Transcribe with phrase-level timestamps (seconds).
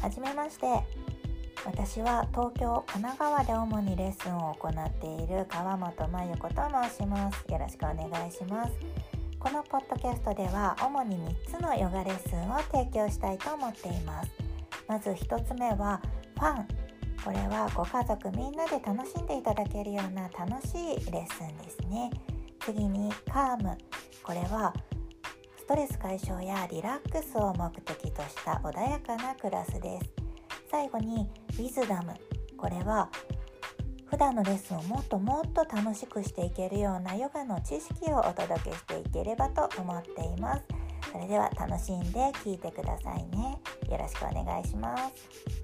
[0.00, 0.66] はじめまして。
[1.64, 7.44] 私は東京神奈川で主にレッスンを行っている川本真由子と申します。
[7.50, 8.72] よろしくお願いします。
[9.40, 11.16] このポッドキャストでは主に
[11.50, 14.30] 3つのヨガレッスンを提供したいと思っています。
[14.86, 16.00] まず1つ目は
[16.38, 16.68] ファン。
[17.24, 22.10] これはご家族みんなで楽しんでいただけるような楽しいレッスンですね。
[22.60, 23.76] 次にカーム。
[24.22, 24.72] これは
[25.66, 30.12] ストレス解消やリラックスを目的とした穏やかなクラスです。
[30.70, 32.14] 最後にウィズダム
[32.56, 33.10] これは
[34.04, 40.62] 普段のレッスンをもっともっと楽しくしていけるようなヨガの知識をお届けしていければと思っています。
[41.10, 43.58] それでは楽しんで聴いてくださいね。
[43.90, 45.55] よろしくお願いします。